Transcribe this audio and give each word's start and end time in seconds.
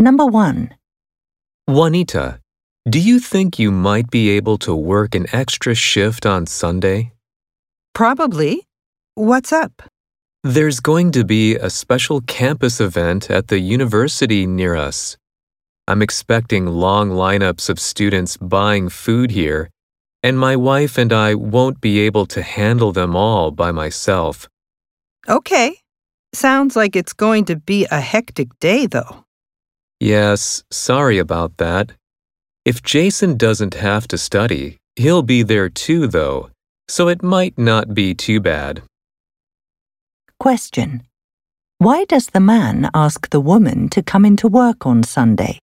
Number 0.00 0.24
1. 0.24 0.74
Juanita, 1.66 2.38
do 2.88 3.00
you 3.00 3.18
think 3.18 3.58
you 3.58 3.72
might 3.72 4.10
be 4.10 4.30
able 4.30 4.56
to 4.58 4.72
work 4.72 5.16
an 5.16 5.26
extra 5.32 5.74
shift 5.74 6.24
on 6.24 6.46
Sunday? 6.46 7.10
Probably. 7.94 8.62
What's 9.14 9.52
up? 9.52 9.82
There's 10.44 10.78
going 10.78 11.10
to 11.12 11.24
be 11.24 11.56
a 11.56 11.68
special 11.68 12.20
campus 12.20 12.80
event 12.80 13.28
at 13.28 13.48
the 13.48 13.58
university 13.58 14.46
near 14.46 14.76
us. 14.76 15.16
I'm 15.88 16.00
expecting 16.00 16.66
long 16.66 17.10
lineups 17.10 17.68
of 17.68 17.80
students 17.80 18.36
buying 18.36 18.88
food 18.88 19.32
here, 19.32 19.68
and 20.22 20.38
my 20.38 20.54
wife 20.54 20.96
and 20.96 21.12
I 21.12 21.34
won't 21.34 21.80
be 21.80 21.98
able 21.98 22.26
to 22.26 22.42
handle 22.42 22.92
them 22.92 23.16
all 23.16 23.50
by 23.50 23.72
myself. 23.72 24.48
Okay. 25.28 25.80
Sounds 26.32 26.76
like 26.76 26.94
it's 26.94 27.14
going 27.14 27.46
to 27.46 27.56
be 27.56 27.84
a 27.90 28.00
hectic 28.00 28.48
day, 28.60 28.86
though. 28.86 29.24
Yes, 30.00 30.62
sorry 30.70 31.18
about 31.18 31.56
that. 31.56 31.92
If 32.64 32.82
Jason 32.82 33.36
doesn't 33.36 33.74
have 33.74 34.06
to 34.08 34.18
study, 34.18 34.78
he'll 34.96 35.22
be 35.22 35.42
there 35.42 35.68
too, 35.68 36.06
though, 36.06 36.50
so 36.88 37.08
it 37.08 37.22
might 37.22 37.58
not 37.58 37.94
be 37.94 38.14
too 38.14 38.40
bad. 38.40 38.82
Question. 40.38 41.02
Why 41.78 42.04
does 42.04 42.28
the 42.28 42.40
man 42.40 42.90
ask 42.94 43.30
the 43.30 43.40
woman 43.40 43.88
to 43.90 44.02
come 44.02 44.24
into 44.24 44.48
work 44.48 44.86
on 44.86 45.02
Sunday? 45.02 45.58